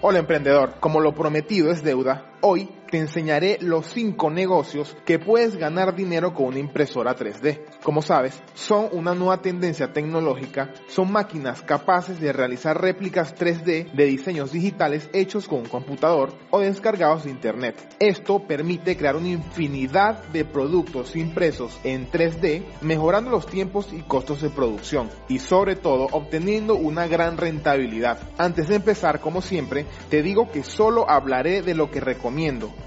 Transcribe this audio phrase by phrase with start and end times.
[0.00, 5.56] Hola emprendedor, como lo prometido es deuda, hoy te enseñaré los 5 negocios que puedes
[5.56, 7.60] ganar dinero con una impresora 3D.
[7.82, 14.04] Como sabes, son una nueva tendencia tecnológica, son máquinas capaces de realizar réplicas 3D de
[14.06, 17.96] diseños digitales hechos con un computador o descargados de internet.
[17.98, 24.40] Esto permite crear una infinidad de productos impresos en 3D, mejorando los tiempos y costos
[24.40, 28.18] de producción y sobre todo obteniendo una gran rentabilidad.
[28.38, 32.27] Antes de empezar, como siempre, te digo que solo hablaré de lo que recomiendo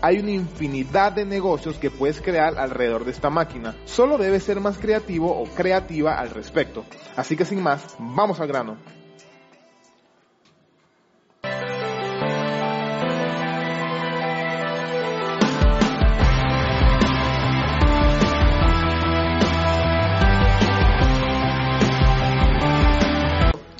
[0.01, 3.75] hay una infinidad de negocios que puedes crear alrededor de esta máquina.
[3.85, 6.85] Solo debes ser más creativo o creativa al respecto.
[7.15, 9.00] Así que sin más, vamos al grano.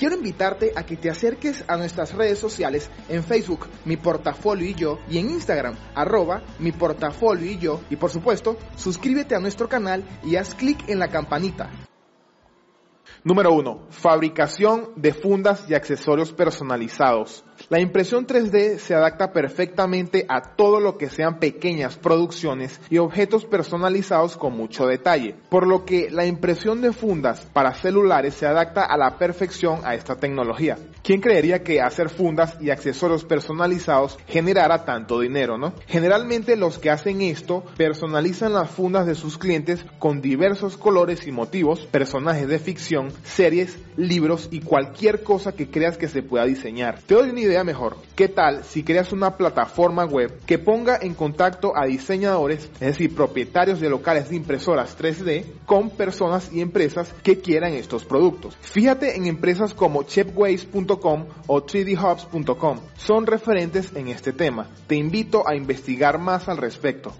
[0.02, 4.74] Quiero invitarte a que te acerques a nuestras redes sociales en Facebook, Mi Portafolio y
[4.74, 7.80] Yo, y en Instagram, arroba Mi Portafolio y Yo.
[7.88, 11.70] Y por supuesto, suscríbete a nuestro canal y haz clic en la campanita.
[13.22, 13.86] Número 1.
[13.90, 17.44] Fabricación de fundas y accesorios personalizados.
[17.68, 23.44] La impresión 3D se adapta perfectamente a todo lo que sean pequeñas producciones y objetos
[23.44, 28.84] personalizados con mucho detalle, por lo que la impresión de fundas para celulares se adapta
[28.84, 30.76] a la perfección a esta tecnología.
[31.02, 35.72] ¿Quién creería que hacer fundas y accesorios personalizados generara tanto dinero, no?
[35.86, 41.32] Generalmente los que hacen esto personalizan las fundas de sus clientes con diversos colores y
[41.32, 47.00] motivos, personajes de ficción, series, libros y cualquier cosa que creas que se pueda diseñar.
[47.02, 47.96] Te doy una idea mejor.
[48.14, 53.14] ¿Qué tal si creas una plataforma web que ponga en contacto a diseñadores, es decir,
[53.14, 58.56] propietarios de locales de impresoras 3D, con personas y empresas que quieran estos productos?
[58.60, 62.78] Fíjate en empresas como chepways.com o 3dhubs.com.
[62.96, 64.68] Son referentes en este tema.
[64.86, 67.12] Te invito a investigar más al respecto.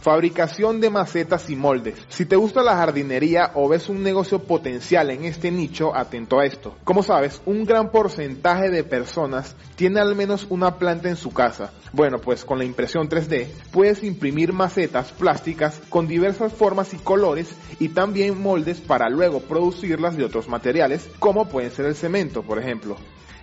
[0.00, 1.94] Fabricación de macetas y moldes.
[2.08, 6.46] Si te gusta la jardinería o ves un negocio potencial en este nicho, atento a
[6.46, 6.74] esto.
[6.84, 11.72] Como sabes, un gran porcentaje de personas tiene al menos una planta en su casa.
[11.92, 17.54] Bueno, pues con la impresión 3D puedes imprimir macetas plásticas con diversas formas y colores
[17.78, 22.58] y también moldes para luego producirlas de otros materiales, como puede ser el cemento, por
[22.58, 22.96] ejemplo.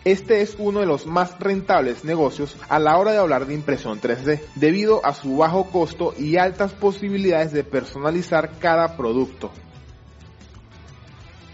[0.07, 3.99] Este es uno de los más rentables negocios a la hora de hablar de impresión
[3.99, 9.51] 3D, debido a su bajo costo y altas posibilidades de personalizar cada producto.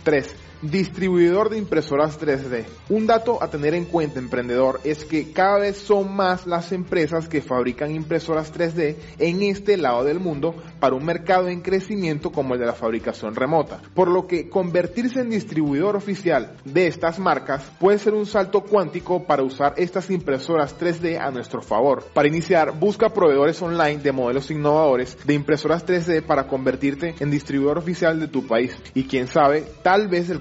[0.03, 2.65] 3 distribuidor de impresoras 3D.
[2.89, 7.27] Un dato a tener en cuenta, emprendedor, es que cada vez son más las empresas
[7.27, 12.53] que fabrican impresoras 3D en este lado del mundo para un mercado en crecimiento como
[12.53, 13.81] el de la fabricación remota.
[13.93, 19.23] Por lo que convertirse en distribuidor oficial de estas marcas puede ser un salto cuántico
[19.23, 22.05] para usar estas impresoras 3D a nuestro favor.
[22.13, 27.77] Para iniciar, busca proveedores online de modelos innovadores de impresoras 3D para convertirte en distribuidor
[27.77, 28.75] oficial de tu país.
[28.93, 30.39] Y quién sabe, tal vez el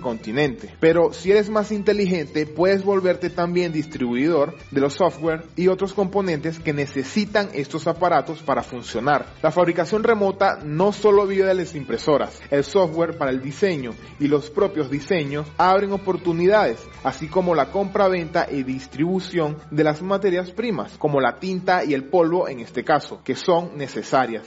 [0.81, 6.59] Pero si eres más inteligente, puedes volverte también distribuidor de los software y otros componentes
[6.59, 9.27] que necesitan estos aparatos para funcionar.
[9.43, 14.29] La fabricación remota no solo vive de las impresoras, el software para el diseño y
[14.29, 20.97] los propios diseños abren oportunidades, así como la compra-venta y distribución de las materias primas,
[20.99, 24.45] como la tinta y el polvo en este caso, que son necesarias.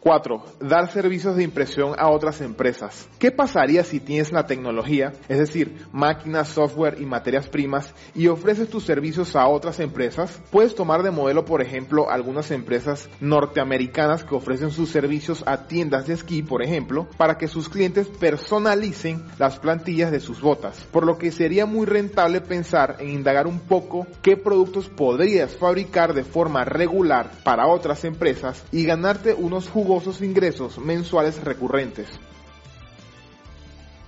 [0.00, 0.44] 4.
[0.60, 3.08] Dar servicios de impresión a otras empresas.
[3.18, 8.68] ¿Qué pasaría si tienes la tecnología, es decir, máquinas, software y materias primas, y ofreces
[8.68, 10.40] tus servicios a otras empresas?
[10.50, 16.06] Puedes tomar de modelo, por ejemplo, algunas empresas norteamericanas que ofrecen sus servicios a tiendas
[16.06, 20.86] de esquí, por ejemplo, para que sus clientes personalicen las plantillas de sus botas.
[20.92, 26.14] Por lo que sería muy rentable pensar en indagar un poco qué productos podrías fabricar
[26.14, 32.08] de forma regular para otras empresas y ganarte unos jugos ingresos mensuales recurrentes.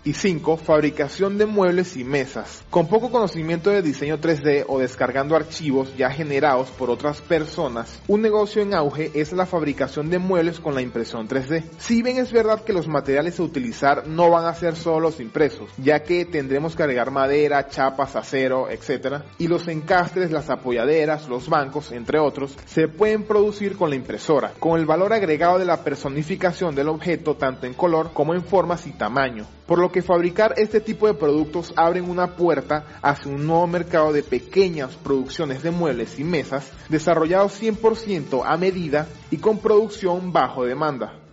[0.09, 0.57] Y 5.
[0.57, 2.65] Fabricación de muebles y mesas.
[2.71, 8.23] Con poco conocimiento de diseño 3D o descargando archivos ya generados por otras personas, un
[8.23, 11.63] negocio en auge es la fabricación de muebles con la impresión 3D.
[11.77, 15.21] Si bien es verdad que los materiales a utilizar no van a ser solo los
[15.21, 19.25] impresos, ya que tendremos que agregar madera, chapas, acero, etc.
[19.37, 24.55] Y los encastres, las apoyaderas, los bancos, entre otros, se pueden producir con la impresora,
[24.59, 28.87] con el valor agregado de la personificación del objeto tanto en color como en formas
[28.87, 29.47] y tamaño.
[29.67, 34.13] Por lo que fabricar este tipo de productos abren una puerta hacia un nuevo mercado
[34.13, 40.65] de pequeñas producciones de muebles y mesas desarrollados 100% a medida y con producción bajo
[40.65, 41.28] demanda.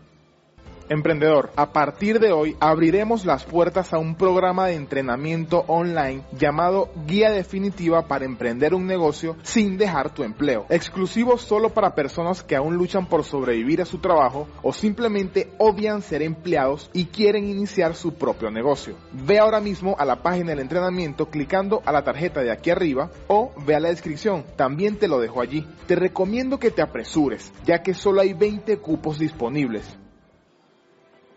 [0.87, 6.89] Emprendedor, a partir de hoy abriremos las puertas a un programa de entrenamiento online llamado
[7.07, 10.67] Guía Definitiva para Emprender un Negocio sin dejar tu empleo.
[10.69, 16.03] Exclusivo solo para personas que aún luchan por sobrevivir a su trabajo o simplemente odian
[16.03, 18.95] ser empleados y quieren iniciar su propio negocio.
[19.11, 23.09] Ve ahora mismo a la página del entrenamiento clicando a la tarjeta de aquí arriba
[23.27, 25.65] o ve a la descripción, también te lo dejo allí.
[25.87, 29.97] Te recomiendo que te apresures, ya que solo hay 20 cupos disponibles.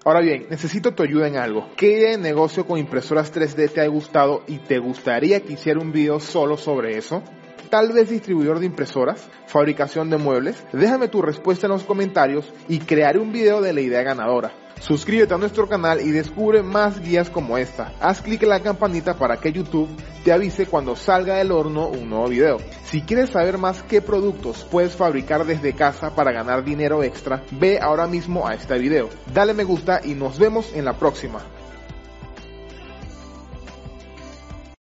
[0.08, 1.68] Ahora bien, necesito tu ayuda en algo.
[1.76, 5.80] ¿Qué idea de negocio con impresoras 3D te ha gustado y te gustaría que hiciera
[5.80, 7.22] un video solo sobre eso?
[7.68, 10.64] Tal vez distribuidor de impresoras, fabricación de muebles.
[10.72, 14.50] Déjame tu respuesta en los comentarios y crearé un video de la idea ganadora.
[14.80, 17.92] Suscríbete a nuestro canal y descubre más guías como esta.
[18.00, 19.88] Haz clic en la campanita para que YouTube
[20.24, 22.58] te avise cuando salga del horno un nuevo video.
[22.84, 27.78] Si quieres saber más qué productos puedes fabricar desde casa para ganar dinero extra, ve
[27.80, 29.08] ahora mismo a este video.
[29.32, 31.40] Dale me gusta y nos vemos en la próxima.